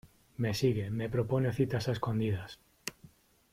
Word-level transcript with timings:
me 0.37 0.55
sigue, 0.55 0.89
me 0.89 1.09
propone 1.11 1.53
citas 1.53 1.87
a 1.87 1.91
escondidas. 1.91 2.57